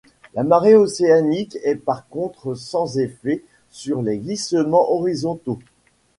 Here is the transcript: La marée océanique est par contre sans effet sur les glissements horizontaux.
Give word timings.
La 0.33 0.41
marée 0.41 0.73
océanique 0.75 1.59
est 1.63 1.75
par 1.75 2.07
contre 2.09 2.55
sans 2.55 2.97
effet 2.97 3.43
sur 3.69 4.01
les 4.01 4.17
glissements 4.17 4.89
horizontaux. 4.91 5.59